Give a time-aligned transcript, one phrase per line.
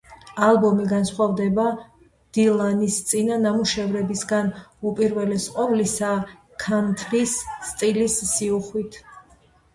[0.43, 1.65] ალბომი განსხვავდება
[2.37, 4.49] დილანის წინა ნამუშევრებისგან,
[4.93, 6.11] უპირველეს ყოვლისა,
[6.65, 7.39] ქანთრის
[7.71, 9.01] სტილის სიუხვით.